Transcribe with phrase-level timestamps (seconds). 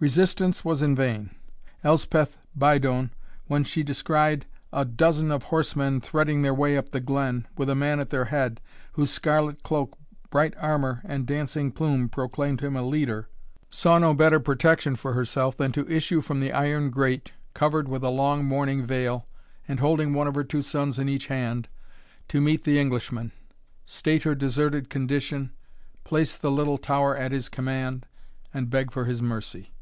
[0.00, 1.30] Resistance was in vain.
[1.82, 3.10] Elspeth Brydone,
[3.48, 7.74] when she descried a dozen of horsemen threading their way up the glen, with a
[7.74, 8.60] man at their head,
[8.92, 9.98] whose scarlet cloak,
[10.30, 13.28] bright armour, and dancing plume, proclaimed him a leader,
[13.70, 18.04] saw no better protection for herself than to issue from the iron grate, covered with
[18.04, 19.26] a long mourning veil,
[19.66, 21.68] and holding one of her two sons in each hand,
[22.28, 23.32] to meet the Englishman
[23.84, 25.50] state her deserted condition
[26.04, 28.06] place the little tower at his command
[28.54, 29.72] and beg for his mercy.